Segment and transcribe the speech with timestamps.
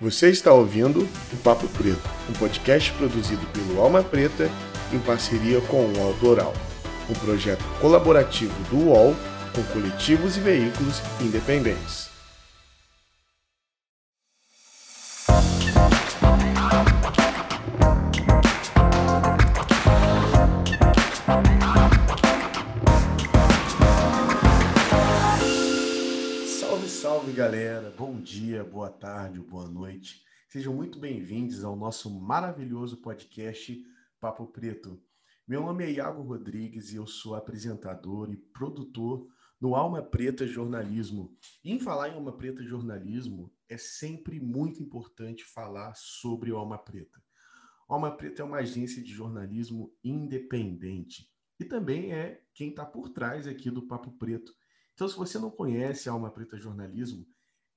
[0.00, 4.50] Você está ouvindo o Papo Preto, um podcast produzido pelo Alma Preta
[4.94, 6.54] em parceria com o Autoral,
[7.10, 9.14] um projeto colaborativo do UOL
[9.54, 12.09] com coletivos e veículos independentes.
[28.70, 30.22] Boa tarde, boa noite.
[30.48, 33.84] Sejam muito bem-vindos ao nosso maravilhoso podcast
[34.20, 35.02] Papo Preto.
[35.44, 39.26] Meu nome é Iago Rodrigues e eu sou apresentador e produtor
[39.60, 41.36] no Alma Preta Jornalismo.
[41.64, 46.78] E em falar em Alma Preta Jornalismo, é sempre muito importante falar sobre o Alma
[46.78, 47.20] Preta.
[47.88, 51.28] O Alma Preta é uma agência de jornalismo independente
[51.58, 54.54] e também é quem está por trás aqui do Papo Preto
[55.00, 57.26] então, se você não conhece a Alma Preta Jornalismo,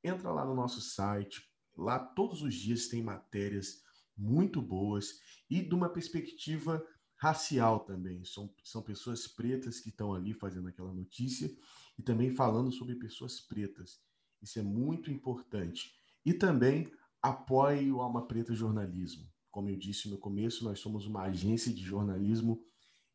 [0.03, 1.41] entra lá no nosso site.
[1.75, 3.81] Lá todos os dias tem matérias
[4.15, 8.23] muito boas e de uma perspectiva racial também.
[8.25, 11.49] São, são pessoas pretas que estão ali fazendo aquela notícia
[11.97, 14.01] e também falando sobre pessoas pretas.
[14.41, 15.93] Isso é muito importante.
[16.25, 19.25] E também apoie o Alma Preta Jornalismo.
[19.49, 22.61] Como eu disse no começo, nós somos uma agência de jornalismo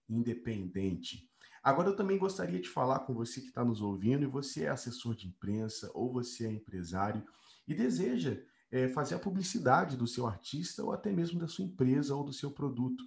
[0.09, 1.28] independente.
[1.63, 4.69] Agora, eu também gostaria de falar com você que está nos ouvindo, e você é
[4.69, 7.25] assessor de imprensa ou você é empresário
[7.67, 12.15] e deseja é, fazer a publicidade do seu artista ou até mesmo da sua empresa
[12.15, 13.05] ou do seu produto.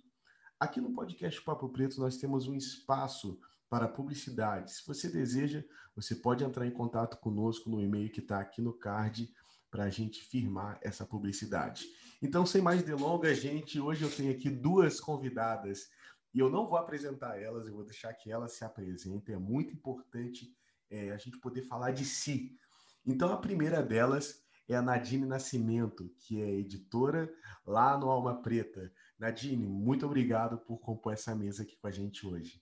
[0.60, 4.72] Aqui no podcast Papo Preto nós temos um espaço para publicidade.
[4.74, 5.64] Se você deseja,
[5.96, 9.34] você pode entrar em contato conosco no e-mail que está aqui no card
[9.72, 11.86] para a gente firmar essa publicidade.
[12.22, 15.90] Então, sem mais delongas, gente, hoje eu tenho aqui duas convidadas
[16.34, 19.36] e eu não vou apresentar elas, eu vou deixar que elas se apresentem.
[19.36, 20.56] É muito importante
[20.90, 22.58] é, a gente poder falar de si.
[23.06, 27.34] Então, a primeira delas é a Nadine Nascimento, que é editora
[27.66, 28.92] lá no Alma Preta.
[29.20, 32.62] Nadine, muito obrigado por compor essa mesa aqui com a gente hoje.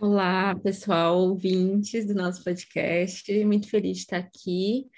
[0.00, 3.44] Olá, pessoal, ouvintes do nosso podcast.
[3.44, 4.90] Muito feliz de estar aqui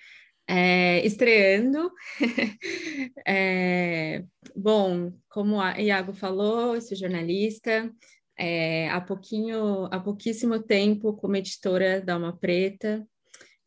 [0.47, 1.91] é, estreando.
[3.27, 4.25] é,
[4.55, 7.91] bom, como a Iago falou, eu sou jornalista.
[8.37, 13.07] É, há pouquinho, há pouquíssimo tempo como editora da Alma Preta.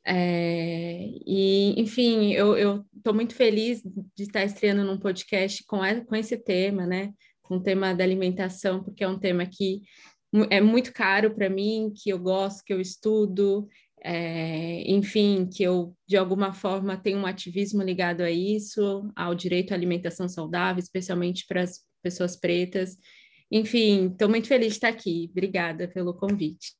[0.05, 6.37] É, e, enfim, eu estou muito feliz de estar estreando num podcast com, com esse
[6.37, 7.11] tema, né?
[7.41, 9.81] Com o tema da alimentação, porque é um tema que
[10.49, 13.67] é muito caro para mim, que eu gosto, que eu estudo,
[14.03, 19.71] é, enfim, que eu de alguma forma tenho um ativismo ligado a isso, ao direito
[19.71, 22.97] à alimentação saudável, especialmente para as pessoas pretas.
[23.51, 25.27] Enfim, estou muito feliz de estar aqui.
[25.31, 26.73] Obrigada pelo convite.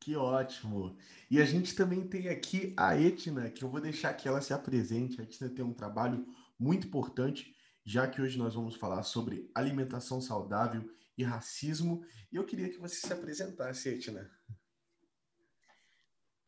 [0.00, 0.96] Que ótimo!
[1.28, 4.52] E a gente também tem aqui a Etna, que eu vou deixar que ela se
[4.52, 5.20] apresente.
[5.20, 6.24] A Etna tem um trabalho
[6.58, 7.52] muito importante,
[7.84, 12.04] já que hoje nós vamos falar sobre alimentação saudável e racismo.
[12.30, 14.30] E eu queria que você se apresentasse, Etna.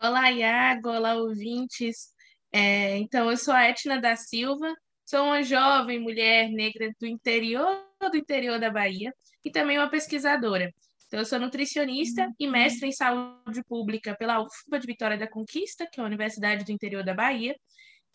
[0.00, 2.14] Olá, Iago, olá, ouvintes.
[2.52, 4.72] É, então, eu sou a Etna da Silva,
[5.04, 9.12] sou uma jovem mulher negra do interior do interior da Bahia
[9.44, 10.72] e também uma pesquisadora.
[11.06, 15.84] Então, eu sou nutricionista e mestre em saúde pública pela UFBA de Vitória da Conquista,
[15.90, 17.56] que é a Universidade do Interior da Bahia,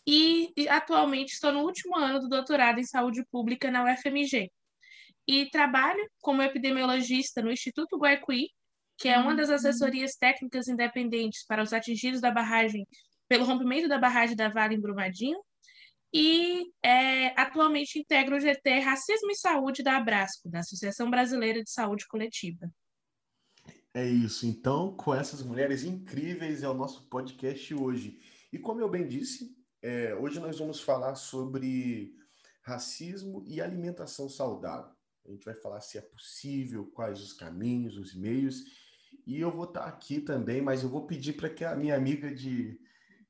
[0.06, 4.50] e atualmente estou no último ano do doutorado em saúde pública na UFMG.
[5.28, 8.48] E trabalho como epidemiologista no Instituto Guaicuí,
[8.96, 12.86] que é uma das assessorias técnicas independentes para os atingidos da barragem
[13.28, 15.38] pelo rompimento da barragem da Vale em Brumadinho,
[16.12, 21.70] e é, atualmente integra o GT Racismo e Saúde da Abrasco, da Associação Brasileira de
[21.70, 22.70] Saúde Coletiva.
[23.92, 24.46] É isso.
[24.46, 28.20] Então, com essas mulheres incríveis é o nosso podcast hoje.
[28.52, 32.14] E como eu bem disse, é, hoje nós vamos falar sobre
[32.62, 34.94] racismo e alimentação saudável.
[35.26, 38.62] A gente vai falar se é possível, quais os caminhos, os meios
[39.26, 42.34] e eu vou estar aqui também, mas eu vou pedir para que a minha amiga
[42.34, 42.80] de,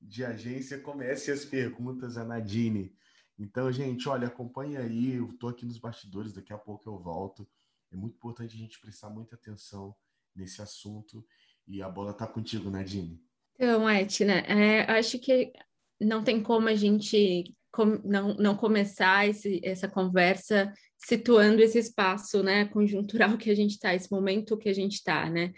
[0.01, 2.97] de agência comece as perguntas, a Nadine.
[3.39, 7.49] Então, gente, olha, acompanha aí, eu estou aqui nos bastidores, daqui a pouco eu volto.
[7.93, 9.95] É muito importante a gente prestar muita atenção
[10.35, 11.25] nesse assunto.
[11.67, 13.23] E a bola está contigo, Nadine.
[13.55, 15.53] Então, Etna, é, acho que
[16.01, 22.43] não tem como a gente com, não, não começar esse, essa conversa situando esse espaço
[22.43, 25.53] né, conjuntural que a gente está, esse momento que a gente está, né?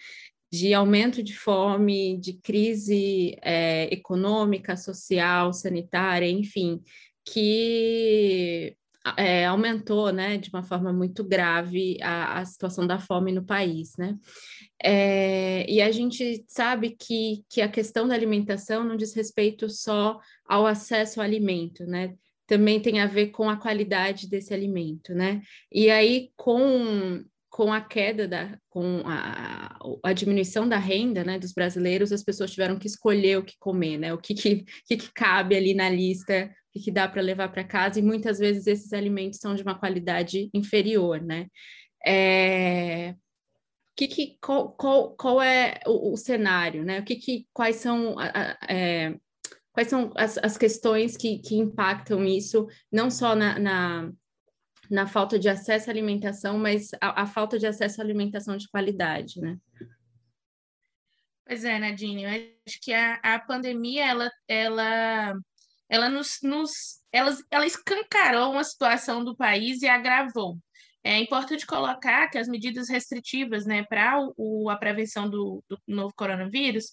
[0.50, 6.80] De aumento de fome, de crise é, econômica, social, sanitária, enfim,
[7.24, 8.74] que
[9.16, 13.96] é, aumentou, né, de uma forma muito grave a, a situação da fome no país,
[13.98, 14.16] né?
[14.82, 20.18] É, e a gente sabe que, que a questão da alimentação não diz respeito só
[20.44, 22.14] ao acesso ao alimento, né?
[22.46, 25.42] Também tem a ver com a qualidade desse alimento, né?
[25.72, 27.24] E aí, com
[27.56, 32.50] com a queda da, com a, a, diminuição da renda, né, dos brasileiros, as pessoas
[32.50, 35.88] tiveram que escolher o que comer, né, o que que, que, que cabe ali na
[35.88, 39.62] lista, o que, dá para levar para casa, e muitas vezes esses alimentos são de
[39.62, 41.46] uma qualidade inferior, né.
[42.06, 43.14] É,
[43.96, 48.16] que, que, qual, qual, qual é o, o cenário, né, o que, que quais são
[48.68, 49.16] é,
[49.72, 54.12] quais são as, as questões que, que impactam isso, não só na, na
[54.90, 58.68] na falta de acesso à alimentação, mas a, a falta de acesso à alimentação de
[58.68, 59.58] qualidade, né?
[61.44, 62.30] Pois é, Nadine, eu
[62.66, 65.38] acho que a, a pandemia, ela, ela,
[65.88, 70.58] ela nos, nos ela, ela escancarou uma situação do país e agravou.
[71.06, 74.18] É importante colocar que as medidas restritivas né, para
[74.68, 76.86] a prevenção do, do, novo coronavírus,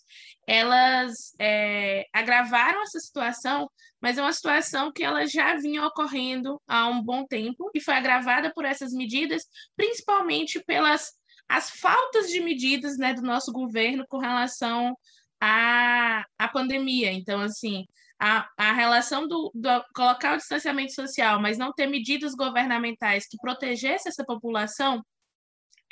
[0.46, 3.68] elas é, agravaram essa situação,
[4.00, 7.96] mas é uma situação que ela já vinha ocorrendo há um bom tempo e foi
[7.96, 11.12] agravada por essas medidas, principalmente pelas
[11.50, 14.96] as faltas de medidas né, do nosso governo com relação
[15.42, 17.12] à, à pandemia.
[17.12, 17.86] Então, assim,
[18.20, 23.38] a, a relação do, do, colocar o distanciamento social, mas não ter medidas governamentais que
[23.38, 25.04] protegessem essa população,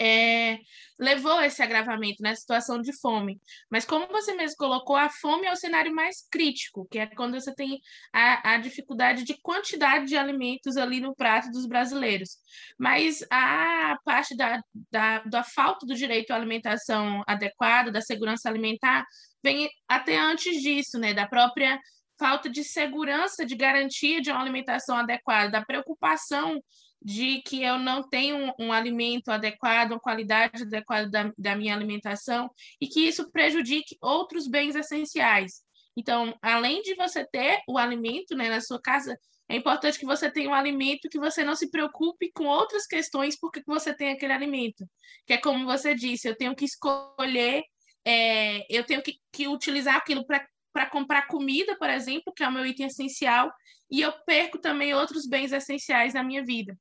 [0.04, 0.58] é,
[1.00, 3.40] levou a esse agravamento, né, situação de fome.
[3.70, 7.40] Mas como você mesmo colocou, a fome é o cenário mais crítico, que é quando
[7.40, 7.80] você tem
[8.12, 12.38] a, a dificuldade de quantidade de alimentos ali no prato dos brasileiros.
[12.80, 19.06] Mas a parte da, da, da falta do direito à alimentação adequada, da segurança alimentar,
[19.44, 21.80] vem até antes disso, né, da própria
[22.22, 26.64] falta de segurança, de garantia de uma alimentação adequada, da preocupação
[27.02, 31.74] de que eu não tenho um, um alimento adequado, uma qualidade adequada da, da minha
[31.74, 32.48] alimentação,
[32.80, 35.64] e que isso prejudique outros bens essenciais.
[35.98, 39.18] Então, além de você ter o alimento né, na sua casa,
[39.50, 43.38] é importante que você tenha um alimento que você não se preocupe com outras questões
[43.38, 44.88] porque você tem aquele alimento.
[45.26, 47.64] Que é como você disse, eu tenho que escolher,
[48.06, 52.48] é, eu tenho que, que utilizar aquilo para para comprar comida, por exemplo, que é
[52.48, 53.52] o meu item essencial,
[53.90, 56.78] e eu perco também outros bens essenciais na minha vida.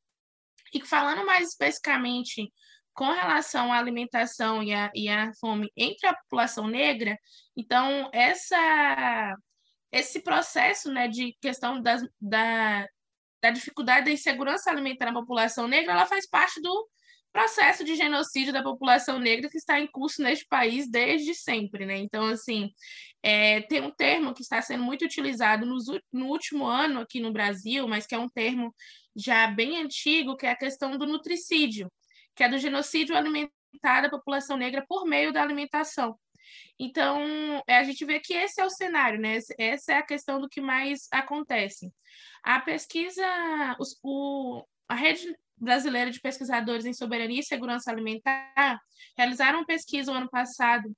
[0.73, 2.53] E falando mais especificamente
[2.93, 7.19] com relação à alimentação e à, e à fome entre a população negra,
[7.57, 9.37] então essa
[9.93, 12.87] esse processo né, de questão das, da,
[13.43, 16.89] da dificuldade da insegurança alimentar na população negra, ela faz parte do
[17.33, 21.97] processo de genocídio da população negra que está em curso neste país desde sempre, né?
[21.99, 22.71] Então, assim,
[23.23, 25.67] é, tem um termo que está sendo muito utilizado
[26.13, 28.75] no último ano aqui no Brasil, mas que é um termo
[29.15, 31.91] já bem antigo, que é a questão do nutricídio,
[32.35, 36.19] que é do genocídio alimentar da população negra por meio da alimentação.
[36.79, 39.39] Então, é, a gente vê que esse é o cenário, né?
[39.59, 41.93] Essa é a questão do que mais acontece.
[42.43, 43.25] A pesquisa,
[43.79, 48.81] os, o, a rede brasileira de pesquisadores em soberania e segurança alimentar
[49.17, 50.91] realizaram pesquisa o ano passado,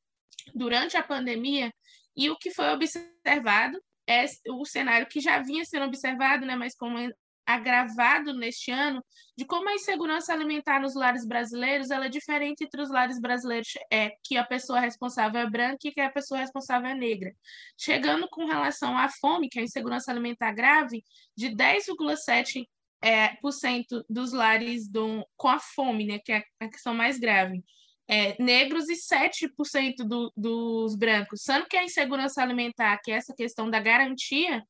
[0.55, 1.73] durante a pandemia,
[2.17, 6.75] e o que foi observado é o cenário que já vinha sendo observado, né, mas
[6.75, 6.99] como
[7.45, 9.05] agravado neste ano,
[9.37, 13.69] de como a insegurança alimentar nos lares brasileiros ela é diferente entre os lares brasileiros,
[13.93, 17.33] é que a pessoa responsável é branca e que a pessoa responsável é negra.
[17.79, 21.03] Chegando com relação à fome, que é a insegurança alimentar grave,
[21.37, 22.65] de 10,7
[23.03, 27.19] é, por cento dos lares do, com a fome, né, que é a questão mais
[27.19, 27.63] grave,
[28.09, 31.43] é, negros e 7% do, dos brancos.
[31.43, 34.63] Sendo que a insegurança alimentar, que é essa questão da garantia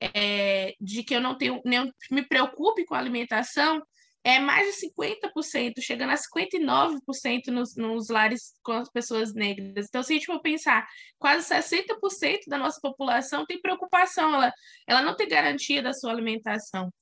[0.00, 3.82] é, de que eu não tenho, nem me preocupe com a alimentação,
[4.24, 9.86] é mais de 50%, chegando a 59% nos, nos lares com as pessoas negras.
[9.88, 10.86] Então, se a gente for pensar,
[11.18, 14.52] quase 60% da nossa população tem preocupação, ela,
[14.86, 16.92] ela não tem garantia da sua alimentação.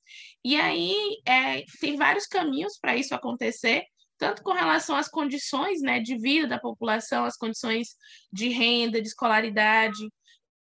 [0.43, 0.95] E aí,
[1.27, 3.83] é, tem vários caminhos para isso acontecer,
[4.17, 7.89] tanto com relação às condições né, de vida da população, as condições
[8.31, 10.09] de renda, de escolaridade,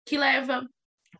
[0.05, 0.65] que leva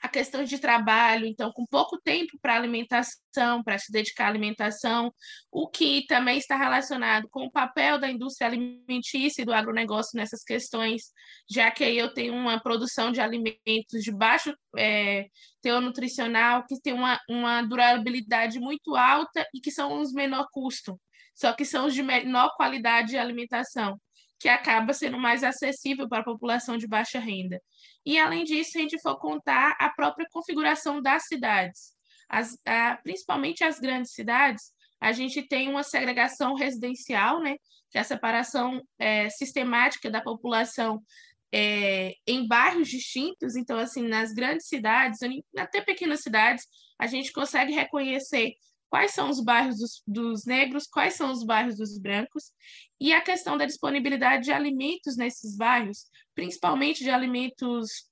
[0.01, 5.13] a questão de trabalho, então, com pouco tempo para alimentação, para se dedicar à alimentação,
[5.51, 10.43] o que também está relacionado com o papel da indústria alimentícia e do agronegócio nessas
[10.43, 11.03] questões,
[11.47, 15.27] já que aí eu tenho uma produção de alimentos de baixo é,
[15.61, 20.99] teor nutricional, que tem uma, uma durabilidade muito alta e que são os menor custo,
[21.35, 23.99] só que são os de menor qualidade de alimentação
[24.41, 27.61] que acaba sendo mais acessível para a população de baixa renda.
[28.03, 31.93] E, além disso, a gente for contar a própria configuração das cidades.
[32.27, 37.55] as, a, principalmente as grandes cidades, a gente tem uma segregação residencial, né,
[37.91, 41.03] que é a separação é, sistemática da população
[41.51, 43.55] é, em bairros distintos.
[43.55, 45.19] Então, assim, nas grandes cidades,
[45.55, 46.65] até pequenas cidades,
[46.97, 48.55] a gente consegue reconhecer
[48.91, 52.51] quais são os bairros dos, dos, negros, quais são os bairros dos brancos,
[52.99, 58.09] e a questão da disponibilidade de alimentos nesses bairros, principalmente de alimentos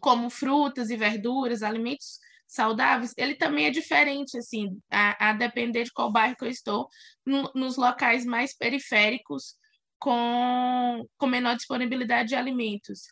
[0.00, 5.92] como frutas e verduras, alimentos saudáveis, ele também é diferente, assim, a, a depender de
[5.92, 6.88] qual bairro que eu estou,
[7.26, 9.56] no, nos locais mais periféricos,
[9.98, 13.02] com, com menor disponibilidade de alimentos.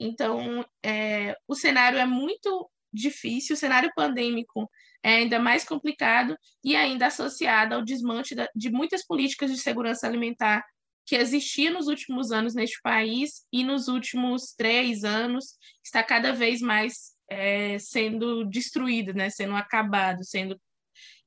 [0.00, 4.70] Então, é, o cenário é muito difícil, o cenário pandêmico
[5.02, 10.06] é ainda mais complicado e ainda associado ao desmanche da, de muitas políticas de segurança
[10.06, 10.64] alimentar
[11.06, 16.60] que existiam nos últimos anos neste país e nos últimos três anos está cada vez
[16.60, 20.60] mais é, sendo destruída, né, sendo acabado, sendo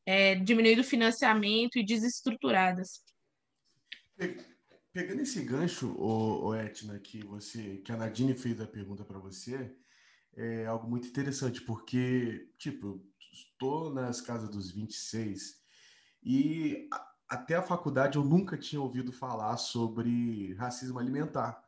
[0.05, 3.03] é, diminuído o financiamento e desestruturadas.
[4.93, 9.73] Pegando esse gancho, o Etna, que você, que a Nadine fez a pergunta para você,
[10.35, 15.61] é algo muito interessante, porque, tipo, estou nas casas dos 26
[16.23, 16.87] e
[17.27, 21.63] até a faculdade eu nunca tinha ouvido falar sobre racismo alimentar.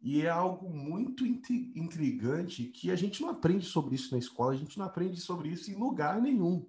[0.00, 4.56] E é algo muito intrigante que a gente não aprende sobre isso na escola, a
[4.56, 6.68] gente não aprende sobre isso em lugar nenhum.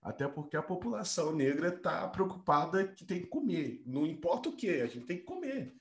[0.00, 3.82] Até porque a população negra está preocupada que tem que comer.
[3.86, 5.74] Não importa o que, a gente tem que comer.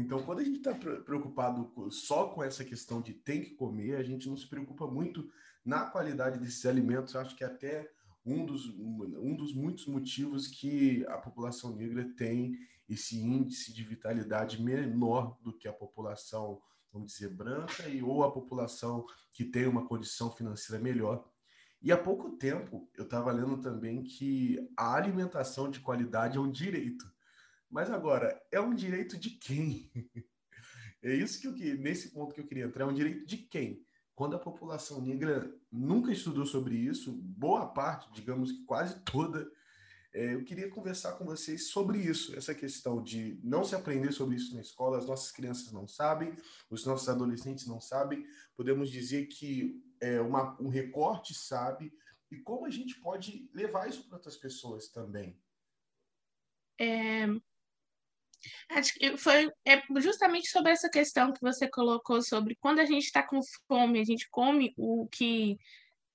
[0.00, 4.02] Então, quando a gente está preocupado só com essa questão de tem que comer, a
[4.04, 5.28] gente não se preocupa muito
[5.64, 7.14] na qualidade desses alimentos.
[7.14, 7.90] Eu acho que até
[8.24, 12.56] um dos, um dos muitos motivos que a população negra tem
[12.88, 16.62] esse índice de vitalidade menor do que a população,
[16.92, 21.28] vamos dizer, branca, e ou a população que tem uma condição financeira melhor.
[21.82, 26.50] E há pouco tempo eu estava lendo também que a alimentação de qualidade é um
[26.50, 27.04] direito.
[27.70, 29.90] Mas agora, é um direito de quem?
[31.02, 33.84] é isso que eu nesse ponto que eu queria entrar, é um direito de quem?
[34.14, 39.48] Quando a população negra nunca estudou sobre isso, boa parte, digamos que quase toda,
[40.12, 44.36] é, eu queria conversar com vocês sobre isso, essa questão de não se aprender sobre
[44.36, 46.34] isso na escola, as nossas crianças não sabem,
[46.70, 51.92] os nossos adolescentes não sabem, podemos dizer que é, uma, um recorte sabe,
[52.30, 55.38] e como a gente pode levar isso para outras pessoas também.
[56.80, 57.26] É,
[58.70, 63.04] acho que foi é justamente sobre essa questão que você colocou sobre quando a gente
[63.04, 65.56] está com fome, a gente come o que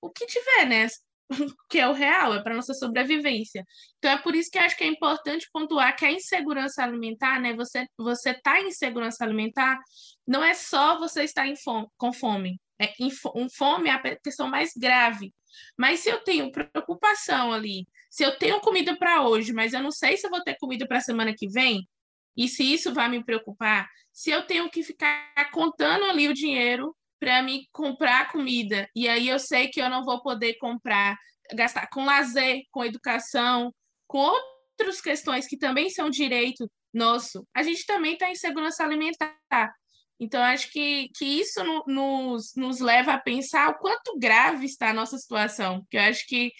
[0.00, 0.86] o que tiver, né?
[1.70, 3.64] que é o real, é para nossa sobrevivência.
[3.98, 7.54] Então é por isso que acho que é importante pontuar que a insegurança alimentar, né?
[7.54, 9.78] Você você tá em insegurança alimentar,
[10.26, 12.60] não é só você estar em fome, com fome.
[12.80, 12.92] É,
[13.36, 15.32] um fome é a questão mais grave.
[15.78, 19.90] Mas se eu tenho preocupação ali, se eu tenho comida para hoje, mas eu não
[19.90, 21.88] sei se eu vou ter comida para a semana que vem,
[22.36, 26.94] e se isso vai me preocupar, se eu tenho que ficar contando ali o dinheiro
[27.18, 31.16] para me comprar comida e aí eu sei que eu não vou poder comprar,
[31.52, 33.72] gastar com lazer, com educação,
[34.06, 39.74] com outras questões que também são direito nosso, a gente também está em segurança alimentar.
[40.20, 44.90] Então, acho que, que isso no, nos, nos leva a pensar o quanto grave está
[44.90, 45.80] a nossa situação.
[45.80, 46.52] Porque eu acho que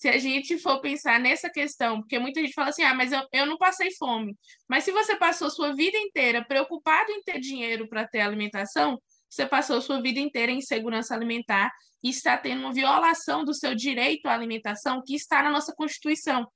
[0.00, 3.20] se a gente for pensar nessa questão, porque muita gente fala assim, ah, mas eu,
[3.34, 4.34] eu não passei fome.
[4.66, 9.44] Mas se você passou sua vida inteira preocupado em ter dinheiro para ter alimentação, você
[9.44, 11.70] passou sua vida inteira em segurança alimentar
[12.02, 16.50] e está tendo uma violação do seu direito à alimentação que está na nossa Constituição.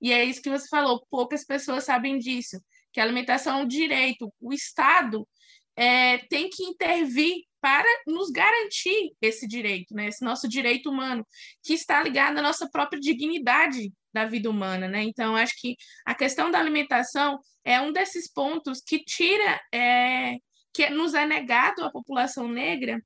[0.00, 3.66] E é isso que você falou, poucas pessoas sabem disso, que a alimentação é um
[3.66, 4.32] direito.
[4.40, 5.26] O Estado
[5.74, 10.08] é, tem que intervir para nos garantir esse direito, né?
[10.08, 11.26] esse nosso direito humano,
[11.62, 14.86] que está ligado à nossa própria dignidade da vida humana.
[14.86, 15.04] Né?
[15.04, 20.34] Então, acho que a questão da alimentação é um desses pontos que tira é,
[20.74, 23.02] que nos é negado à população negra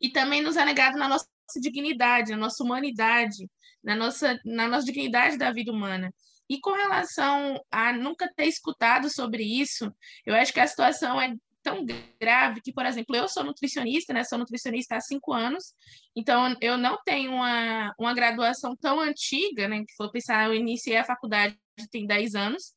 [0.00, 1.26] e também nos é negado na nossa
[1.60, 3.50] dignidade, na nossa humanidade,
[3.82, 6.14] na nossa, na nossa dignidade da vida humana.
[6.48, 9.92] E com relação a nunca ter escutado sobre isso,
[10.24, 11.84] eu acho que a situação é tão
[12.20, 14.22] grave que, por exemplo, eu sou nutricionista, né?
[14.22, 15.74] Sou nutricionista há cinco anos,
[16.14, 19.78] então eu não tenho uma, uma graduação tão antiga, né?
[19.80, 21.58] Que for pensar, eu iniciei a faculdade
[21.90, 22.72] tem 10 anos,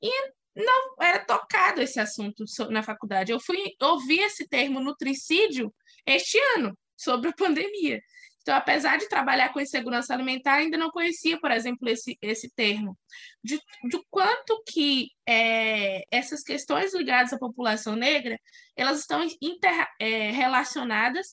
[0.00, 0.10] e
[0.56, 3.30] não era tocado esse assunto na faculdade.
[3.30, 5.74] Eu fui ouvir esse termo nutricídio
[6.06, 8.00] este ano, sobre a pandemia.
[8.48, 12.98] Então, apesar de trabalhar com insegurança alimentar, ainda não conhecia, por exemplo, esse, esse termo.
[13.44, 18.40] De, de quanto que é, essas questões ligadas à população negra,
[18.74, 21.26] elas estão inter, é, relacionadas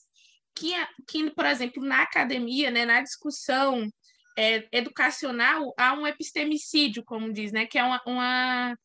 [0.54, 0.74] que,
[1.08, 3.88] que, por exemplo, na academia, né, na discussão
[4.36, 8.76] é, educacional, há um epistemicídio, como diz, né, que é uma, uma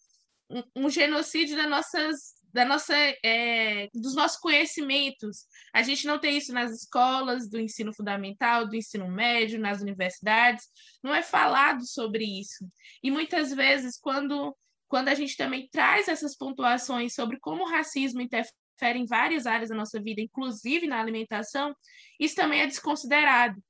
[0.50, 2.94] um, um genocídio das nossas da nossa,
[3.24, 5.46] é, dos nossos conhecimentos.
[5.74, 10.66] A gente não tem isso nas escolas do ensino fundamental, do ensino médio, nas universidades.
[11.04, 12.66] Não é falado sobre isso.
[13.02, 14.56] E muitas vezes, quando,
[14.88, 19.70] quando a gente também traz essas pontuações sobre como o racismo interfere em várias áreas
[19.70, 21.76] da nossa vida, inclusive na alimentação,
[22.20, 23.62] isso também é desconsiderado.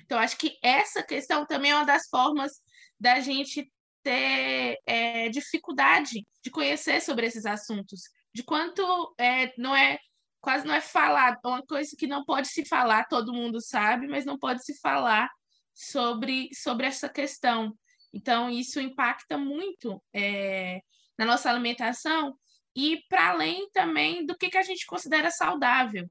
[0.00, 2.62] Então, acho que essa questão também é uma das formas
[2.98, 3.70] da gente
[4.02, 8.02] ter é, dificuldade de conhecer sobre esses assuntos,
[8.34, 9.98] de quanto é, não é
[10.40, 14.06] quase não é falado, é uma coisa que não pode se falar, todo mundo sabe,
[14.06, 15.28] mas não pode se falar
[15.74, 17.76] sobre, sobre essa questão.
[18.12, 20.80] Então, isso impacta muito é,
[21.18, 22.36] na nossa alimentação
[22.74, 26.08] e para além também do que, que a gente considera saudável.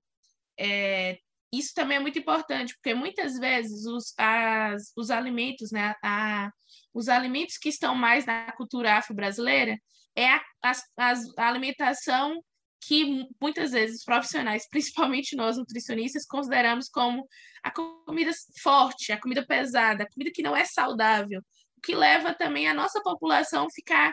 [0.59, 1.17] É,
[1.51, 6.51] isso também é muito importante, porque muitas vezes os, as, os alimentos, né, a,
[6.97, 9.77] os alimentos que estão mais na cultura afro-brasileira
[10.15, 12.43] é a, a, a alimentação
[12.81, 17.27] que muitas vezes os profissionais, principalmente nós nutricionistas, consideramos como
[17.61, 18.31] a comida
[18.63, 21.39] forte, a comida pesada, a comida que não é saudável,
[21.77, 24.11] o que leva também a nossa população ficar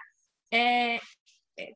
[0.52, 1.00] é, é,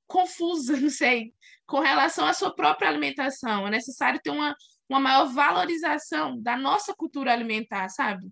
[0.06, 1.32] confusa, não sei,
[1.66, 3.66] com relação à sua própria alimentação.
[3.66, 4.54] É necessário ter uma,
[4.86, 8.30] uma maior valorização da nossa cultura alimentar, sabe?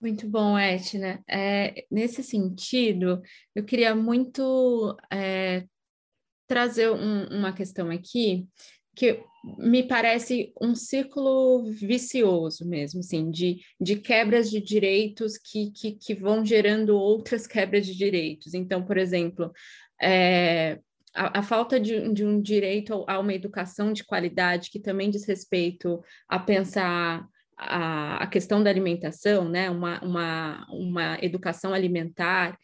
[0.00, 1.22] Muito bom, Etna.
[1.28, 3.20] É, nesse sentido,
[3.54, 5.64] eu queria muito é,
[6.46, 8.46] trazer um, uma questão aqui
[8.94, 9.22] que
[9.58, 16.14] me parece um círculo vicioso mesmo, assim, de, de quebras de direitos que, que, que
[16.14, 18.54] vão gerando outras quebras de direitos.
[18.54, 19.52] Então, por exemplo,
[20.00, 20.80] é,
[21.14, 25.24] a, a, falta de, de um direito a uma educação de qualidade que também diz
[25.24, 27.26] respeito a pensar
[27.58, 32.56] a, a questão da alimentação, né, uma, uma, uma educação alimentar,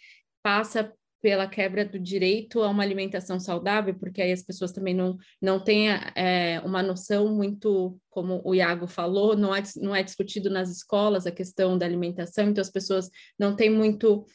[0.42, 5.16] passa pela quebra do direito a uma alimentação saudável, porque aí as pessoas também não,
[5.40, 10.50] não têm é, uma noção muito, como o Iago falou, não é, não é discutido
[10.50, 14.26] nas escolas a questão da alimentação, então as pessoas não têm muito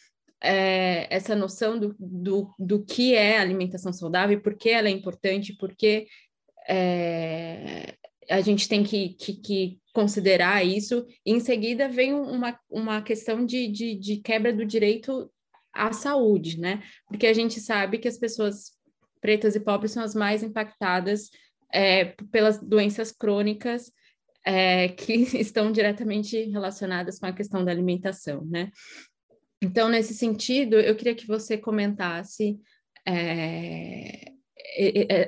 [0.41, 5.55] é, essa noção do, do, do que é alimentação saudável, por que ela é importante,
[5.55, 6.07] por que
[6.67, 7.93] é,
[8.29, 11.05] a gente tem que, que, que, considerar isso.
[11.25, 15.29] E em seguida vem uma, uma questão de, de, de quebra do direito
[15.73, 16.81] à saúde, né?
[17.09, 18.71] Porque a gente sabe que as pessoas
[19.19, 21.29] pretas e pobres são as mais impactadas
[21.73, 23.91] é, pelas doenças crônicas
[24.45, 28.71] é, que estão diretamente relacionadas com a questão da alimentação, né?
[29.61, 32.57] Então, nesse sentido, eu queria que você comentasse
[33.05, 34.31] é,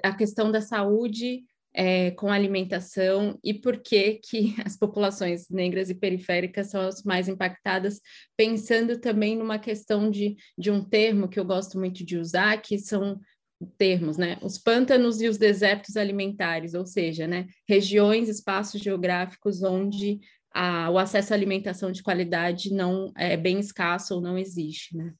[0.01, 5.95] a questão da saúde é, com alimentação e por que que as populações negras e
[5.95, 7.99] periféricas são as mais impactadas,
[8.35, 12.77] pensando também numa questão de, de um termo que eu gosto muito de usar, que
[12.77, 13.19] são
[13.77, 14.37] termos, né?
[14.41, 17.47] Os pântanos e os desertos alimentares, ou seja, né?
[17.67, 20.19] Regiões, espaços geográficos onde
[20.53, 25.13] a, o acesso à alimentação de qualidade não é bem escasso ou não existe, né?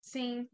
[0.00, 0.48] Sim.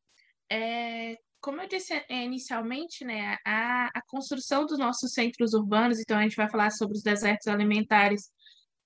[0.50, 6.18] É, como eu disse é, inicialmente, né, a, a construção dos nossos centros urbanos, então
[6.18, 8.32] a gente vai falar sobre os desertos alimentares,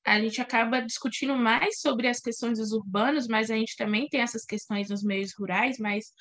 [0.04, 4.20] a gente acaba discutindo mais sobre as questões dos urbanos, mas a gente também tem
[4.20, 6.12] essas questões nos meios rurais, mas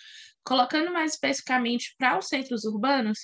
[0.41, 3.19] colocando mais especificamente para os centros urbanos,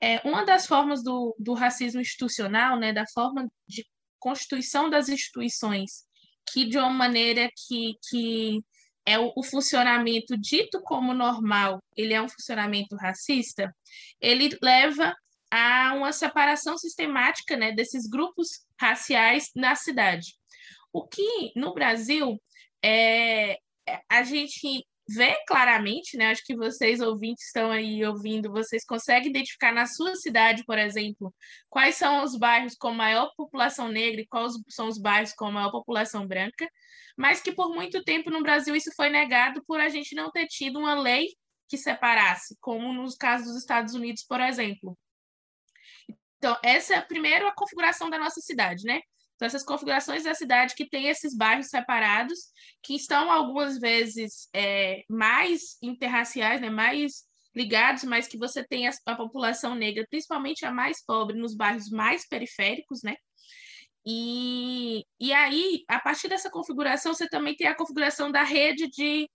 [0.00, 3.84] é uma das formas do, do racismo institucional, né, da forma de
[4.18, 6.04] constituição das instituições,
[6.50, 8.64] que de uma maneira que, que
[9.06, 13.74] é o, o, funcionamento dito como normal, ele é um funcionamento racista,
[14.20, 15.14] ele leva
[15.50, 20.34] a uma separação sistemática né, desses grupos raciais na cidade.
[20.92, 22.40] O que no Brasil
[22.82, 23.58] é,
[24.08, 26.30] a gente vê claramente, né?
[26.30, 31.34] Acho que vocês ouvintes estão aí ouvindo, vocês conseguem identificar na sua cidade, por exemplo,
[31.68, 35.70] quais são os bairros com maior população negra e quais são os bairros com maior
[35.70, 36.68] população branca,
[37.16, 40.46] mas que por muito tempo no Brasil isso foi negado por a gente não ter
[40.46, 41.28] tido uma lei
[41.68, 44.98] que separasse, como nos casos dos Estados Unidos, por exemplo.
[46.38, 49.00] Então, essa é primeiro a configuração da nossa cidade, né?
[49.34, 52.38] Então, essas configurações da cidade que tem esses bairros separados,
[52.82, 58.92] que estão algumas vezes é, mais interraciais, né, mais ligados, mas que você tem a,
[59.06, 63.16] a, população negra, principalmente a mais pobre, nos bairros mais periféricos, né?
[64.06, 69.28] E, e aí, a partir dessa configuração, você também tem a configuração da rede de,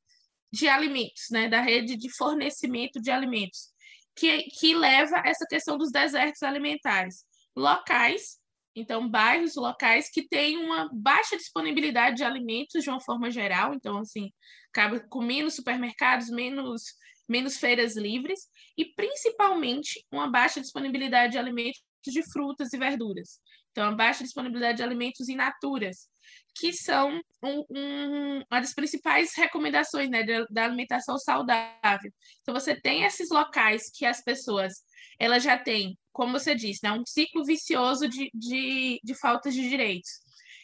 [0.52, 1.50] de alimentos, né?
[1.50, 3.72] Da rede de fornecimento de alimentos.
[4.16, 7.26] que, que leva essa questão dos desertos alimentares.
[7.56, 8.39] Locais,
[8.80, 13.98] então, bairros locais que têm uma baixa disponibilidade de alimentos de uma forma geral, então,
[13.98, 14.32] assim,
[14.70, 16.84] acaba com menos supermercados, menos,
[17.28, 18.40] menos feiras livres,
[18.78, 23.40] e principalmente uma baixa disponibilidade de alimentos de frutas e verduras.
[23.72, 26.08] Então, a baixa disponibilidade de alimentos in naturas,
[26.56, 32.12] que são um, um, uma das principais recomendações né, da, alimentação saudável.
[32.42, 34.74] Então, você tem esses locais que as pessoas
[35.20, 39.68] elas já têm, como você disse, né, um ciclo vicioso de, de, de faltas de
[39.68, 40.10] direitos.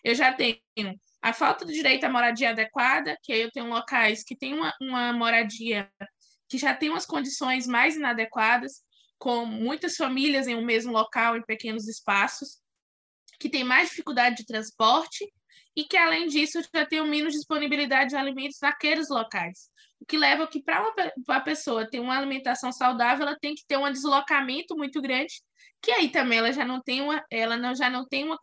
[0.03, 0.59] Eu já tenho
[1.21, 4.73] a falta do direito à moradia adequada, que aí eu tenho locais que têm uma,
[4.81, 5.89] uma moradia
[6.47, 8.83] que já tem umas condições mais inadequadas,
[9.17, 12.59] com muitas famílias em um mesmo local, em pequenos espaços,
[13.39, 15.25] que tem mais dificuldade de transporte
[15.75, 19.69] e que, além disso, já tem menos disponibilidade de alimentos naqueles locais.
[20.05, 20.83] O que leva que, para
[21.27, 25.41] uma, pessoa ter uma alimentação saudável, ela tem que ter um deslocamento muito grande,
[25.81, 28.37] que aí também ela já não tem uma, ela não, já não tem uma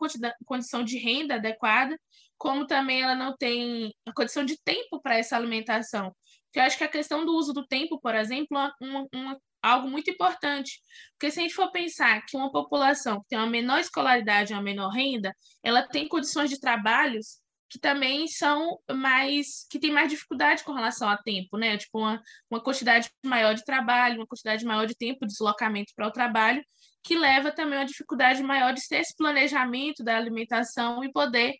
[0.45, 1.97] condição de renda adequada,
[2.37, 6.13] como também ela não tem a condição de tempo para essa alimentação.
[6.53, 9.89] Eu acho que a questão do uso do tempo, por exemplo, é uma, uma, algo
[9.89, 10.81] muito importante.
[11.13, 14.61] Porque se a gente for pensar que uma população que tem uma menor escolaridade, uma
[14.61, 17.41] menor renda, ela tem condições de trabalhos
[17.73, 21.75] que também são mais que tem mais dificuldade com relação a tempo, né?
[21.75, 26.07] Tipo uma, uma quantidade maior de trabalho, uma quantidade maior de tempo de deslocamento para
[26.07, 26.63] o trabalho,
[27.03, 31.55] que leva também a dificuldade maior de ter esse planejamento da alimentação e poder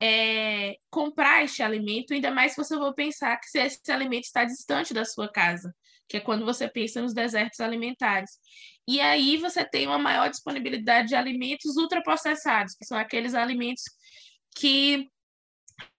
[0.00, 4.46] é, comprar este alimento, ainda mais se você for pensar que se esse alimento está
[4.46, 5.70] distante da sua casa
[6.08, 8.30] que é quando você pensa nos desertos alimentares.
[8.88, 13.82] E aí você tem uma maior disponibilidade de alimentos ultraprocessados, que são aqueles alimentos
[14.56, 15.06] que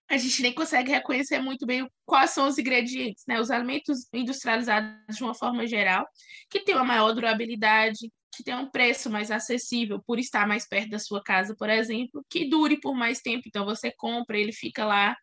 [0.10, 3.40] a gente nem consegue reconhecer muito bem quais são os ingredientes, né?
[3.40, 6.06] Os alimentos industrializados de uma forma geral,
[6.50, 10.90] que têm uma maior durabilidade, que tem um preço mais acessível por estar mais perto
[10.90, 13.44] da sua casa, por exemplo, que dure por mais tempo.
[13.48, 15.16] Então você compra, ele fica lá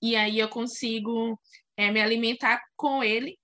[0.00, 1.38] e aí eu consigo
[1.76, 3.36] é, me alimentar com ele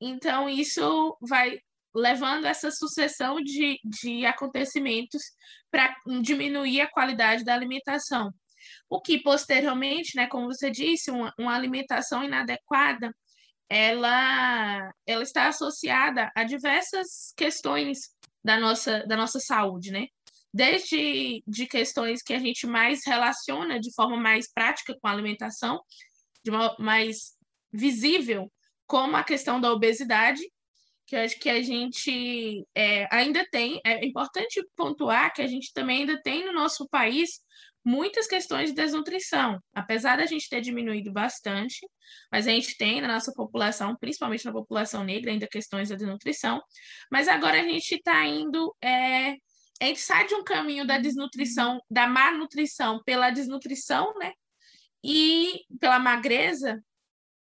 [0.00, 1.58] então, isso vai
[1.94, 5.22] levando essa sucessão de, de acontecimentos
[5.70, 8.30] para diminuir a qualidade da alimentação.
[8.88, 13.14] O que, posteriormente, né, como você disse, uma, uma alimentação inadequada,
[13.68, 18.10] ela, ela está associada a diversas questões
[18.44, 20.06] da nossa, da nossa saúde, né?
[20.52, 25.80] Desde de questões que a gente mais relaciona de forma mais prática com a alimentação,
[26.44, 27.34] de uma mais
[27.72, 28.52] visível,
[28.86, 30.42] como a questão da obesidade,
[31.06, 35.72] que eu acho que a gente é, ainda tem, é importante pontuar que a gente
[35.72, 37.40] também ainda tem no nosso país
[37.84, 41.78] muitas questões de desnutrição, apesar da gente ter diminuído bastante,
[42.32, 46.62] mas a gente tem na nossa população, principalmente na população negra, ainda questões da desnutrição,
[47.10, 49.32] mas agora a gente está indo, é,
[49.80, 54.32] a gente sai de um caminho da desnutrição, da má nutrição pela desnutrição, né,
[55.02, 56.82] e pela magreza,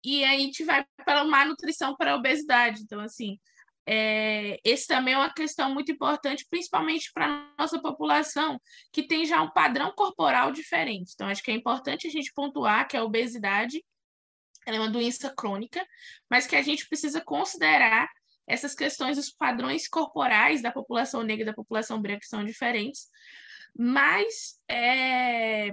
[0.05, 2.83] e a gente vai para má nutrição para a obesidade.
[2.83, 3.39] Então, assim,
[3.87, 8.61] é, esse também é uma questão muito importante, principalmente para nossa população,
[8.93, 11.13] que tem já um padrão corporal diferente.
[11.15, 13.85] Então, acho que é importante a gente pontuar que a obesidade
[14.67, 15.85] é uma doença crônica,
[16.31, 18.09] mas que a gente precisa considerar
[18.47, 23.09] essas questões dos padrões corporais da população negra e da população branca que são diferentes,
[23.77, 25.71] mas é,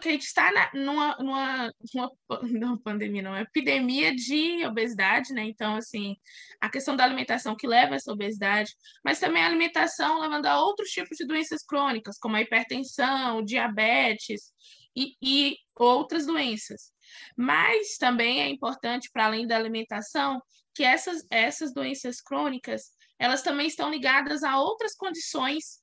[0.00, 5.44] que a gente está numa, numa, numa, pandemia, não, epidemia de obesidade, né?
[5.44, 6.16] Então, assim,
[6.60, 10.60] a questão da alimentação que leva a essa obesidade, mas também a alimentação levando a
[10.60, 14.52] outros tipos de doenças crônicas, como a hipertensão, diabetes
[14.94, 16.92] e, e outras doenças.
[17.36, 20.42] Mas também é importante, para além da alimentação,
[20.74, 22.82] que essas, essas doenças crônicas,
[23.18, 25.82] elas também estão ligadas a outras condições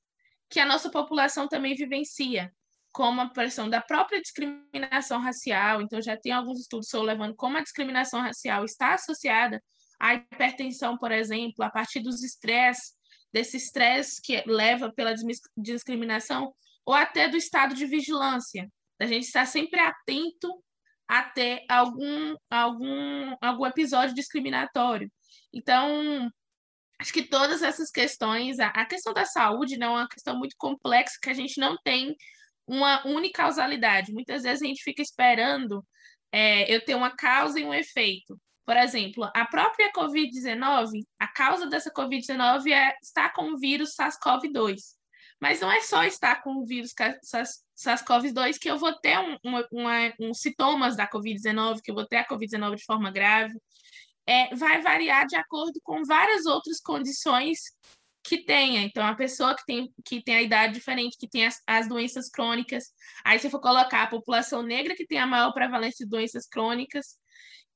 [0.50, 2.54] que a nossa população também vivencia,
[2.92, 5.82] como a pressão da própria discriminação racial.
[5.82, 9.62] Então, já tem alguns estudos sobre levando como a discriminação racial está associada
[10.00, 12.94] à hipertensão, por exemplo, a partir dos estresses,
[13.32, 15.14] desse estresse que leva pela
[15.58, 16.54] discriminação,
[16.86, 20.62] ou até do estado de vigilância, da gente estar sempre atento
[21.08, 25.12] a ter algum, algum, algum episódio discriminatório.
[25.54, 26.30] Então,
[27.00, 31.18] acho que todas essas questões, a, questão da saúde não é uma questão muito complexa
[31.22, 32.16] que a gente não tem
[32.68, 34.14] uma unicausalidade.
[34.14, 35.86] Muitas vezes a gente fica esperando
[36.32, 38.40] é, eu ter uma causa e um efeito.
[38.66, 44.78] Por exemplo, a própria Covid-19, a causa dessa Covid-19 é estar com o vírus SARS-CoV-2.
[45.40, 46.94] Mas não é só estar com o vírus
[47.76, 52.06] SARS-CoV-2 que eu vou ter um, uma, uma, um sintomas da Covid-19, que eu vou
[52.06, 53.54] ter a Covid-19 de forma grave.
[54.28, 57.60] é, vai variar de acordo com várias outras condições
[58.24, 58.82] que tenha.
[58.84, 62.30] Então, a pessoa que tem, que tem a idade diferente, que tem as, as doenças
[62.30, 62.86] crônicas,
[63.24, 67.18] aí se for colocar a população negra que tem a maior prevalência de doenças crônicas,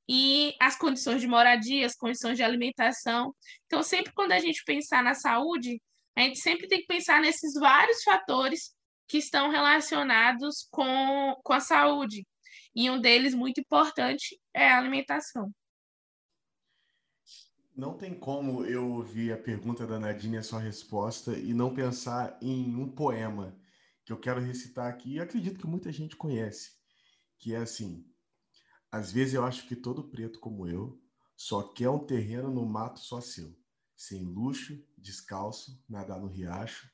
[0.07, 3.33] e as condições de moradia, as condições de alimentação.
[3.65, 5.81] Então, sempre quando a gente pensar na saúde,
[6.15, 8.73] a gente sempre tem que pensar nesses vários fatores
[9.07, 12.25] que estão relacionados com, com a saúde.
[12.75, 15.51] E um deles, muito importante, é a alimentação.
[17.75, 21.73] Não tem como eu ouvir a pergunta da Nadine e a sua resposta e não
[21.73, 23.53] pensar em um poema
[24.05, 26.71] que eu quero recitar aqui e acredito que muita gente conhece,
[27.37, 28.09] que é assim:
[28.89, 30.97] Às vezes eu acho que todo preto como eu
[31.35, 33.53] só quer um terreno no mato só seu,
[33.93, 36.89] sem luxo, descalço, nadar no riacho,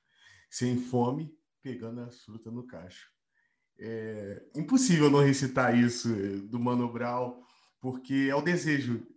[0.50, 3.08] sem fome, pegando as frutas no cacho.
[3.78, 6.10] É impossível não recitar isso
[6.48, 7.40] do Mano Brown
[7.82, 9.08] porque é o desejo,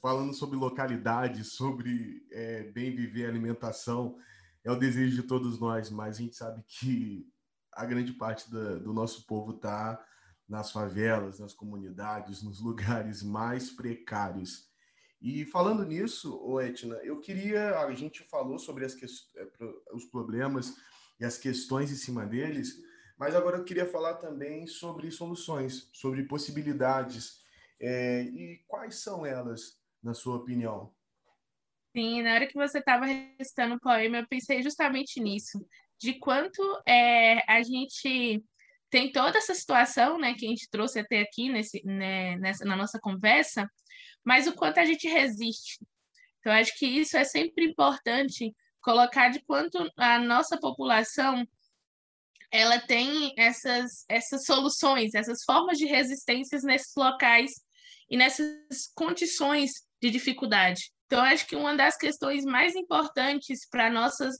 [0.00, 4.16] falando sobre localidade, sobre é, bem viver, alimentação,
[4.62, 7.28] é o desejo de todos nós, mas a gente sabe que
[7.72, 10.00] a grande parte da, do nosso povo está
[10.48, 14.70] nas favelas, nas comunidades, nos lugares mais precários.
[15.20, 17.80] E falando nisso, Etna, eu queria.
[17.80, 19.48] A gente falou sobre que, é,
[19.92, 20.76] os problemas
[21.18, 22.76] e as questões em cima deles,
[23.18, 27.41] mas agora eu queria falar também sobre soluções, sobre possibilidades
[27.82, 30.94] é, e quais são elas, na sua opinião?
[31.94, 35.58] Sim, na hora que você estava recitando o poema, eu pensei justamente nisso,
[35.98, 38.42] de quanto é, a gente
[38.88, 42.76] tem toda essa situação, né, que a gente trouxe até aqui nesse, né, nessa, na
[42.76, 43.68] nossa conversa,
[44.24, 45.78] mas o quanto a gente resiste.
[46.38, 51.46] Então, acho que isso é sempre importante colocar de quanto a nossa população
[52.50, 57.52] ela tem essas, essas soluções, essas formas de resistências nesses locais
[58.10, 60.92] e nessas condições de dificuldade.
[61.12, 63.90] Então, acho que uma das questões mais importantes para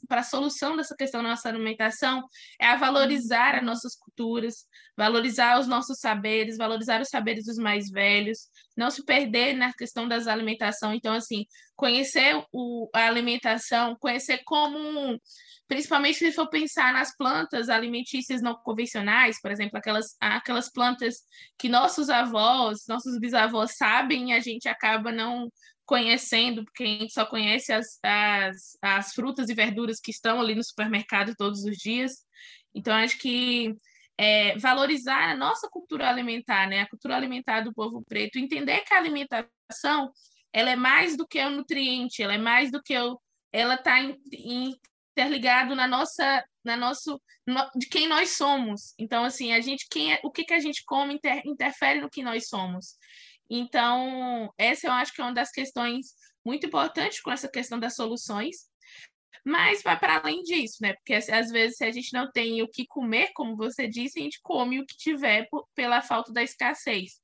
[0.08, 2.26] a solução dessa questão da nossa alimentação
[2.58, 4.64] é a valorizar as nossas culturas,
[4.96, 10.08] valorizar os nossos saberes, valorizar os saberes dos mais velhos, não se perder na questão
[10.08, 10.94] das alimentação.
[10.94, 11.44] Então, assim,
[11.76, 15.20] conhecer o, a alimentação, conhecer como
[15.68, 21.16] principalmente se for pensar nas plantas alimentícias não convencionais, por exemplo, aquelas, aquelas plantas
[21.58, 25.50] que nossos avós, nossos bisavós sabem e a gente acaba não
[25.84, 30.54] conhecendo, porque a gente só conhece as, as, as frutas e verduras que estão ali
[30.54, 32.12] no supermercado todos os dias.
[32.74, 33.74] Então, acho que
[34.16, 36.80] é, valorizar a nossa cultura alimentar, né?
[36.80, 40.12] a cultura alimentar do povo preto, entender que a alimentação
[40.52, 43.18] ela é mais do que o nutriente, ela é mais do que o,
[43.52, 43.98] ela está
[45.16, 50.12] interligado na nossa na nosso no, de quem nós somos então assim a gente quem
[50.12, 52.96] é, o que que a gente come inter, interfere no que nós somos
[53.54, 57.94] então essa eu acho que é uma das questões muito importantes com essa questão das
[57.94, 58.70] soluções.
[59.44, 60.92] Mas vai para além disso né?
[60.94, 64.22] Porque às vezes se a gente não tem o que comer como você disse a
[64.22, 67.20] gente come o que tiver por, pela falta da escassez.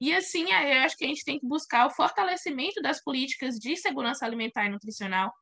[0.00, 3.76] E assim, eu acho que a gente tem que buscar o fortalecimento das políticas de
[3.76, 5.32] segurança alimentar e nutricional,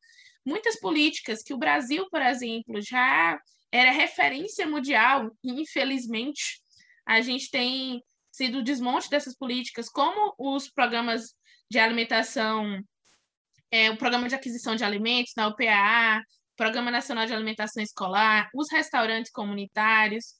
[0.45, 3.37] muitas políticas que o Brasil, por exemplo, já
[3.71, 6.61] era referência mundial, infelizmente
[7.05, 11.33] a gente tem sido o desmonte dessas políticas, como os programas
[11.69, 12.81] de alimentação,
[13.69, 16.21] é, o programa de aquisição de alimentos na UPAA,
[16.55, 20.35] Programa Nacional de Alimentação Escolar, os restaurantes comunitários,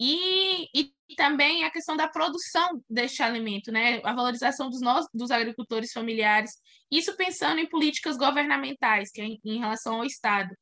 [0.00, 4.00] e, e também a questão da produção deste alimento, né?
[4.04, 6.52] a valorização dos, nossos, dos agricultores familiares,
[6.90, 10.54] isso pensando em políticas governamentais, que é em, em relação ao Estado.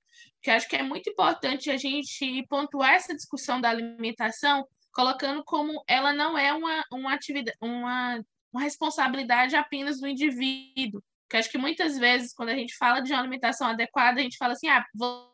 [0.43, 5.85] Que acho que é muito importante a gente pontuar essa discussão da alimentação, colocando como
[5.87, 8.19] ela não é uma, uma atividade, uma,
[8.51, 13.13] uma responsabilidade apenas do indivíduo, porque acho que muitas vezes, quando a gente fala de
[13.13, 14.83] uma alimentação adequada, a gente fala assim: ah,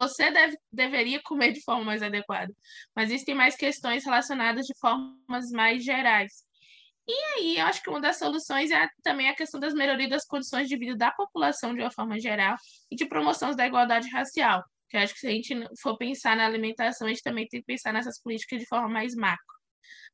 [0.01, 2.53] você deve, deveria comer de forma mais adequada.
[2.97, 6.33] Mas existem mais questões relacionadas de formas mais gerais.
[7.07, 10.25] E aí, eu acho que uma das soluções é também a questão das melhorias das
[10.25, 12.57] condições de vida da população de uma forma geral
[12.91, 14.65] e de promoção da igualdade racial.
[14.93, 17.67] Que acho que se a gente for pensar na alimentação, a gente também tem que
[17.67, 19.57] pensar nessas políticas de forma mais macro.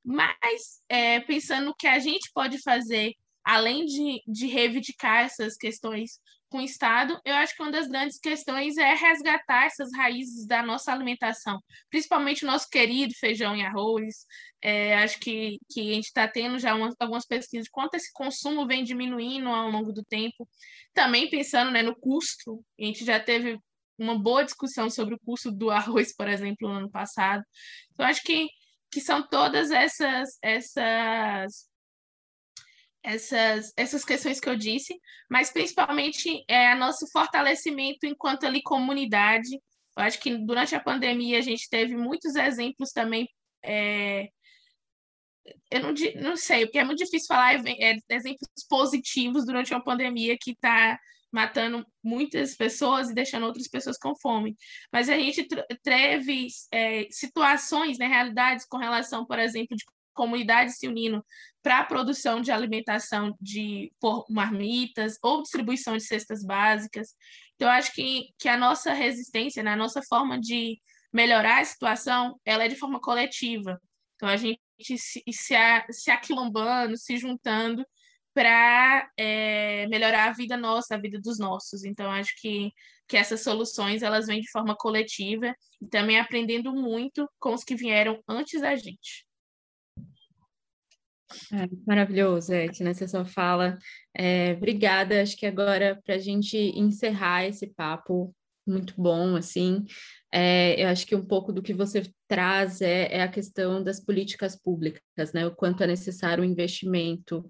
[0.04, 3.12] Mas, é, pensando no que a gente pode fazer
[3.44, 8.20] além de, de reivindicar essas questões com o Estado, eu acho que uma das grandes
[8.20, 11.60] questões é resgatar essas raízes da nossa alimentação,
[11.90, 14.26] principalmente o nosso querido feijão e arroz.
[14.62, 18.12] É, acho que, que a gente está tendo já umas, algumas pesquisas de quanto esse
[18.12, 20.48] consumo vem diminuindo ao longo do tempo.
[20.94, 23.58] Também pensando né, no custo, a gente já teve
[23.98, 27.42] uma boa discussão sobre o custo do arroz, por exemplo, no ano passado.
[27.92, 28.48] Então, acho que,
[28.90, 31.68] que são todas essas, essas
[33.02, 34.94] essas, essas questões que eu disse,
[35.30, 39.48] mas principalmente é nosso fortalecimento enquanto ali comunidade.
[39.96, 43.28] Eu acho que durante a pandemia a gente teve muitos exemplos também.
[43.64, 44.28] É,
[45.70, 50.36] eu não, não sei, porque é muito difícil falar é, exemplos positivos durante uma pandemia
[50.38, 50.98] que está
[51.32, 54.56] matando muitas pessoas e deixando outras pessoas com fome.
[54.92, 55.46] Mas a gente
[55.82, 61.24] teve é, situações, né, realidades com relação, por exemplo, de comunidades se unindo
[61.62, 67.14] para a produção de alimentação de por marmitas ou distribuição de cestas básicas.
[67.54, 70.80] Então, acho que, que a nossa resistência, né, a nossa forma de
[71.12, 73.80] melhorar a situação, ela é de forma coletiva.
[74.16, 75.54] Então, a gente se, se,
[75.90, 77.84] se aquilombando, se juntando
[78.34, 81.84] para é, melhorar a vida nossa, a vida dos nossos.
[81.84, 82.70] Então, acho que,
[83.08, 87.74] que essas soluções elas vêm de forma coletiva e também aprendendo muito com os que
[87.74, 89.26] vieram antes da gente.
[91.52, 93.78] É, maravilhoso, Etna, essa sua fala.
[94.14, 95.20] É, obrigada.
[95.20, 98.34] Acho que agora, para a gente encerrar esse papo
[98.66, 99.84] muito bom, assim,
[100.32, 103.98] é, eu acho que um pouco do que você traz é, é, a questão das
[103.98, 105.46] políticas públicas, né?
[105.46, 107.46] O quanto é necessário o investimento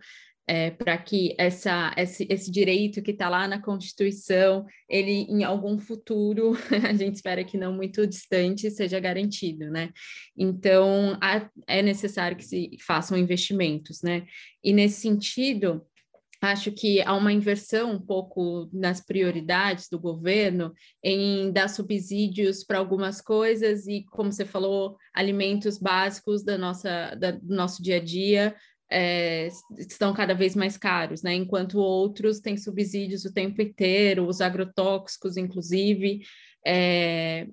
[0.49, 5.79] é, para que essa, esse, esse direito que está lá na Constituição, ele em algum
[5.79, 6.57] futuro,
[6.89, 9.91] a gente espera que não muito distante, seja garantido, né?
[10.35, 14.25] Então, a, é necessário que se façam investimentos, né?
[14.65, 15.87] E nesse sentido,
[16.41, 20.73] acho que há uma inversão um pouco nas prioridades do governo
[21.05, 27.33] em dar subsídios para algumas coisas e, como você falou, alimentos básicos da nossa, da,
[27.33, 28.57] do nosso dia a dia
[28.91, 31.35] é, estão cada vez mais caros, né?
[31.35, 36.21] Enquanto outros têm subsídios o tempo inteiro, os agrotóxicos, inclusive,
[36.67, 37.47] é,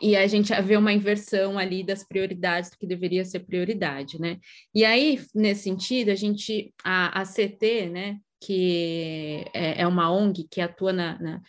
[0.00, 4.38] e a gente vê uma inversão ali das prioridades do que deveria ser prioridade, né?
[4.74, 10.46] E aí, nesse sentido, a gente, a, a CT, né, que é, é uma ONG
[10.48, 11.42] que atua na, na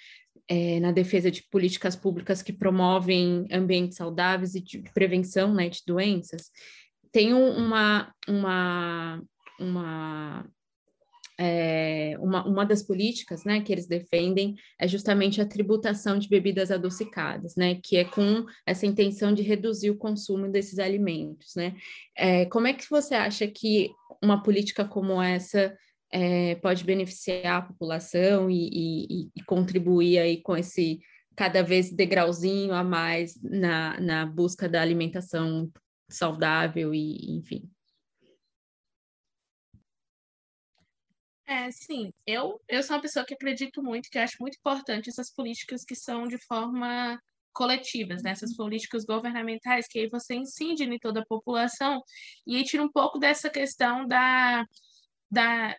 [0.49, 5.83] é, na defesa de políticas públicas que promovem ambientes saudáveis e de prevenção né, de
[5.85, 6.49] doenças,
[7.11, 9.21] tem uma, uma,
[9.59, 10.45] uma,
[11.37, 16.71] é, uma, uma das políticas né, que eles defendem é justamente a tributação de bebidas
[16.71, 21.55] adocicadas, né, que é com essa intenção de reduzir o consumo desses alimentos.
[21.55, 21.75] Né?
[22.15, 23.91] É, como é que você acha que
[24.21, 25.75] uma política como essa
[26.11, 30.99] é, pode beneficiar a população e, e, e contribuir aí com esse
[31.35, 35.71] cada vez degrauzinho a mais na, na busca da alimentação
[36.09, 37.69] saudável e enfim.
[41.45, 45.33] É, sim, eu, eu sou uma pessoa que acredito muito, que acho muito importante essas
[45.33, 47.19] políticas que são de forma
[47.51, 48.31] coletivas, né?
[48.31, 52.01] essas políticas governamentais, que aí você incide em toda a população
[52.45, 54.63] e aí tira um pouco dessa questão da,
[55.31, 55.75] da,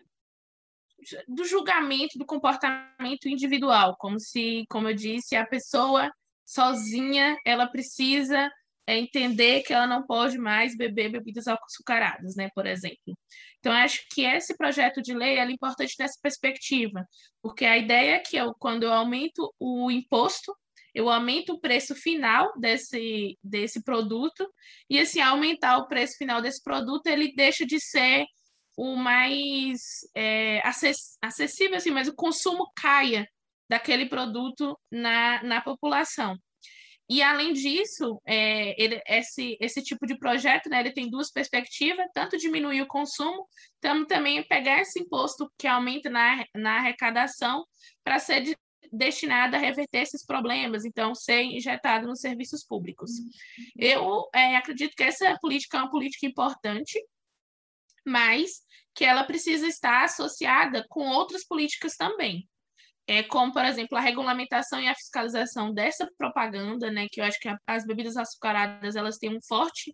[1.27, 6.11] do julgamento do comportamento individual, como se, como eu disse, a pessoa
[6.45, 8.51] sozinha ela precisa
[8.87, 13.17] é entender que ela não pode mais beber bebidas açucaradas, né, por exemplo.
[13.59, 17.05] Então, acho que esse projeto de lei é importante nessa perspectiva,
[17.41, 20.55] porque a ideia é que eu, quando eu aumento o imposto,
[20.93, 24.47] eu aumento o preço final desse, desse produto,
[24.89, 28.25] e assim, aumentar o preço final desse produto, ele deixa de ser
[28.75, 30.61] o mais é,
[31.21, 33.27] acessível, assim, mas o consumo caia
[33.69, 36.37] daquele produto na, na população.
[37.11, 42.07] E, além disso, é, ele, esse, esse tipo de projeto né, ele tem duas perspectivas,
[42.13, 43.49] tanto diminuir o consumo,
[43.81, 47.65] como também pegar esse imposto que aumenta na, na arrecadação
[48.01, 48.57] para ser de,
[48.93, 53.11] destinado a reverter esses problemas, então, ser injetado nos serviços públicos.
[53.75, 56.97] Eu é, acredito que essa política é uma política importante,
[58.05, 58.61] mas
[58.95, 62.47] que ela precisa estar associada com outras políticas também
[63.11, 67.37] é, como, por exemplo, a regulamentação e a fiscalização dessa propaganda, né, que eu acho
[67.41, 69.93] que as bebidas açucaradas elas têm um forte,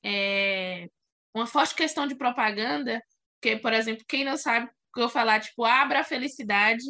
[0.00, 0.86] é,
[1.34, 3.02] uma forte questão de propaganda,
[3.40, 6.84] que, por exemplo, quem não sabe que eu falar, tipo, abra a felicidade,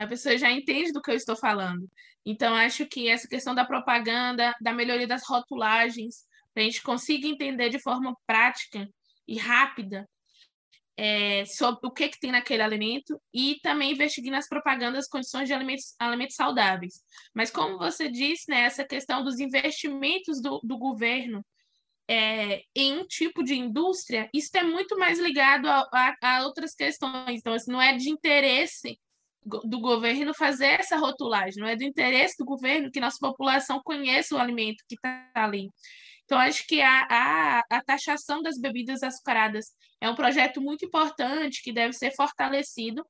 [0.00, 1.88] a pessoa já entende do que eu estou falando.
[2.26, 7.28] Então, acho que essa questão da propaganda, da melhoria das rotulagens, para a gente consiga
[7.28, 8.88] entender de forma prática
[9.28, 10.08] e rápida
[10.96, 15.54] é, sobre o que, que tem naquele alimento e também investigue nas propagandas condições de
[15.54, 17.00] alimentos, alimentos saudáveis.
[17.34, 21.44] Mas, como você disse, né, essa questão dos investimentos do, do governo
[22.08, 26.74] é, em um tipo de indústria, isso é muito mais ligado a, a, a outras
[26.74, 27.40] questões.
[27.40, 28.98] Então, assim, não é de interesse
[29.44, 34.36] do governo fazer essa rotulagem, não é do interesse do governo que nossa população conheça
[34.36, 35.68] o alimento que está ali.
[36.24, 41.62] Então, acho que a, a, a taxação das bebidas açucaradas é um projeto muito importante
[41.62, 43.04] que deve ser fortalecido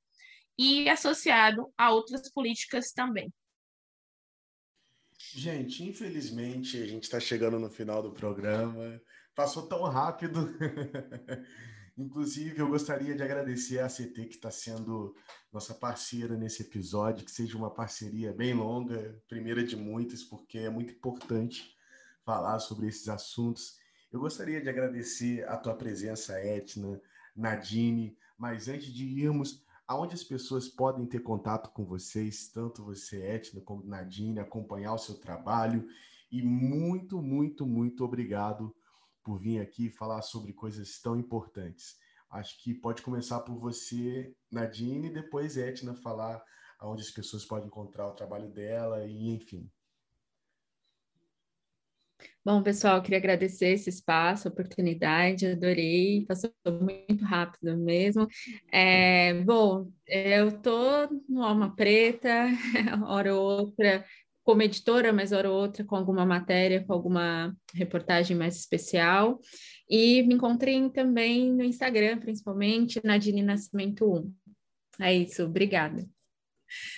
[0.58, 3.32] e associado a outras políticas também.
[5.34, 9.00] Gente, infelizmente a gente está chegando no final do programa.
[9.34, 10.52] Passou tão rápido.
[11.96, 15.14] Inclusive, eu gostaria de agradecer a CT que está sendo
[15.52, 20.70] nossa parceira nesse episódio, que seja uma parceria bem longa, primeira de muitas, porque é
[20.70, 21.71] muito importante
[22.24, 23.76] falar sobre esses assuntos.
[24.12, 27.00] Eu gostaria de agradecer a tua presença, Etna,
[27.34, 33.22] Nadine, mas antes de irmos, aonde as pessoas podem ter contato com vocês, tanto você,
[33.22, 35.86] Etna, como Nadine, acompanhar o seu trabalho.
[36.30, 38.74] E muito, muito, muito obrigado
[39.22, 41.96] por vir aqui falar sobre coisas tão importantes.
[42.30, 46.42] Acho que pode começar por você, Nadine, e depois Etna falar
[46.78, 49.70] aonde as pessoas podem encontrar o trabalho dela e enfim.
[52.44, 56.50] Bom, pessoal, queria agradecer esse espaço, oportunidade, adorei, passou
[56.80, 58.26] muito rápido mesmo.
[58.72, 62.46] É, bom, eu estou no Alma Preta,
[63.06, 64.04] hora ou outra,
[64.42, 69.38] como editora, mas hora ou outra com alguma matéria, com alguma reportagem mais especial.
[69.88, 74.34] E me encontrei também no Instagram, principalmente, Nadine Nascimento 1.
[75.00, 76.04] É isso, obrigada.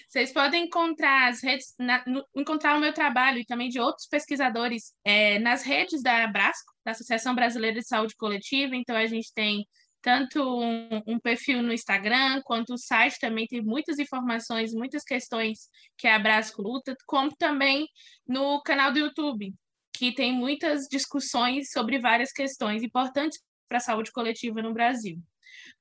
[0.08, 4.06] Vocês podem encontrar as redes, na, no, encontrar o meu trabalho e também de outros
[4.06, 8.76] pesquisadores é, nas redes da Abrasco, da Associação Brasileira de Saúde Coletiva.
[8.76, 9.66] Então, a gente tem
[10.04, 15.70] tanto um, um, perfil no Instagram, quanto o site também tem muitas informações, muitas questões
[15.96, 17.88] que a Abrasco luta, como também
[18.28, 19.54] no canal do YouTube,
[19.94, 25.16] que tem muitas discussões sobre várias questões importantes para a saúde coletiva no Brasil.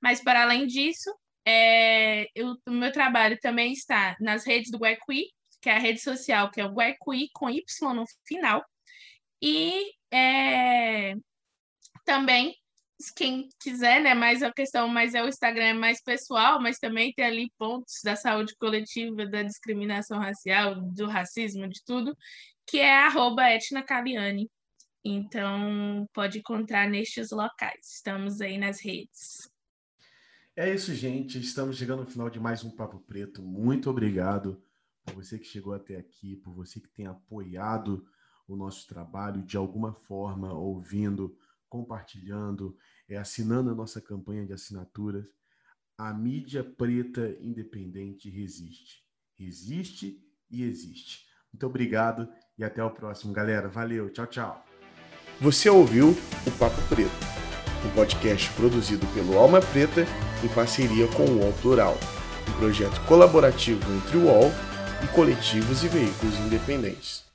[0.02, 1.14] Mas, para além disso,
[1.46, 5.30] é, eu, o meu trabalho também está nas redes do Guequi,
[5.62, 8.64] que é a rede social, que é o Guequi com Y no final.
[9.42, 11.16] E é,
[12.06, 12.56] também,
[13.16, 17.14] quem quiser, né, mais a questão, mas é o Instagram é mais pessoal, mas também
[17.14, 22.16] tem ali pontos da saúde coletiva, da discriminação racial, do racismo, de tudo,
[22.68, 24.50] que é arroba etnacaliane.
[25.06, 27.96] Então, pode encontrar nestes locais.
[27.96, 29.53] Estamos aí nas redes.
[30.56, 31.40] É isso, gente.
[31.40, 33.42] Estamos chegando ao final de mais um Papo Preto.
[33.42, 34.62] Muito obrigado
[35.04, 38.06] por você que chegou até aqui, por você que tem apoiado
[38.48, 41.36] o nosso trabalho de alguma forma, ouvindo,
[41.68, 42.78] compartilhando,
[43.10, 45.26] é, assinando a nossa campanha de assinaturas.
[45.98, 49.04] A mídia preta independente resiste.
[49.36, 51.26] Resiste e existe.
[51.52, 52.30] Muito obrigado
[52.60, 53.70] e até o próximo, galera.
[53.70, 54.66] Valeu, tchau, tchau.
[55.42, 57.34] Você ouviu o Papo Preto
[57.86, 60.06] um podcast produzido pelo Alma Preta
[60.44, 61.98] em parceria com o UOL Plural,
[62.48, 64.52] um projeto colaborativo entre o UOL
[65.04, 67.33] e coletivos e veículos independentes.